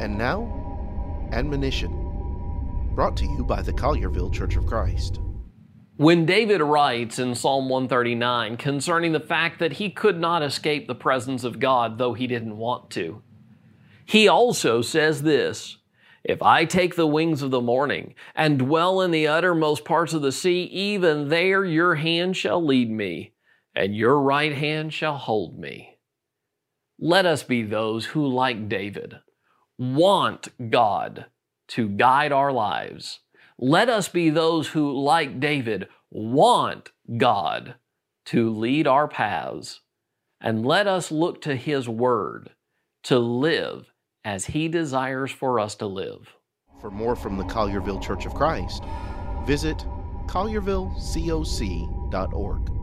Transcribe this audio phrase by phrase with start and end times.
[0.00, 1.90] And now, admonition.
[2.94, 5.20] Brought to you by the Collierville Church of Christ.
[5.96, 10.94] When David writes in Psalm 139 concerning the fact that he could not escape the
[10.94, 13.22] presence of God, though he didn't want to,
[14.04, 15.78] he also says this
[16.24, 20.22] If I take the wings of the morning and dwell in the uttermost parts of
[20.22, 23.34] the sea, even there your hand shall lead me,
[23.74, 25.98] and your right hand shall hold me.
[26.98, 29.16] Let us be those who, like David,
[29.78, 31.26] want God
[31.68, 33.20] to guide our lives.
[33.58, 37.74] Let us be those who, like David, want God
[38.26, 39.80] to lead our paths.
[40.40, 42.50] And let us look to His Word
[43.04, 43.92] to live
[44.24, 46.34] as He desires for us to live.
[46.80, 48.82] For more from the Collierville Church of Christ,
[49.46, 49.86] visit
[50.26, 52.81] colliervillecoc.org.